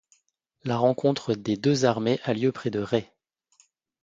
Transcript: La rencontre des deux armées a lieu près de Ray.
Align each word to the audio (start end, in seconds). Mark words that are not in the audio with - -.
La 0.63 0.77
rencontre 0.77 1.35
des 1.35 1.57
deux 1.57 1.85
armées 1.85 2.19
a 2.23 2.33
lieu 2.33 2.51
près 2.51 2.71
de 2.71 2.79
Ray. 2.79 3.07